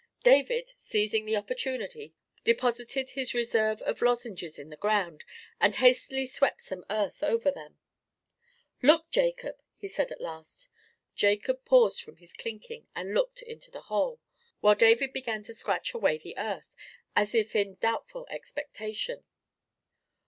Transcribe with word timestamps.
David, 0.23 0.73
seizing 0.79 1.25
the 1.25 1.35
opportunity, 1.35 2.15
deposited 2.43 3.11
his 3.11 3.35
reserve 3.35 3.83
of 3.83 4.01
lozenges 4.01 4.57
in 4.57 4.71
the 4.71 4.75
ground 4.75 5.23
and 5.59 5.75
hastily 5.75 6.25
swept 6.25 6.61
some 6.63 6.83
earth 6.89 7.21
over 7.21 7.51
them. 7.51 7.77
"Look, 8.81 9.11
Jacob!" 9.11 9.59
he 9.75 9.87
said, 9.87 10.11
at 10.11 10.19
last. 10.19 10.69
Jacob 11.13 11.65
paused 11.65 12.01
from 12.01 12.17
his 12.17 12.33
clinking, 12.33 12.87
and 12.95 13.13
looked 13.13 13.43
into 13.43 13.69
the 13.69 13.81
hole, 13.81 14.19
while 14.59 14.73
David 14.73 15.13
began 15.13 15.43
to 15.43 15.53
scratch 15.53 15.93
away 15.93 16.17
the 16.17 16.35
earth, 16.35 16.73
as 17.15 17.35
if 17.35 17.55
in 17.55 17.75
doubtful 17.75 18.25
expectation. 18.31 19.23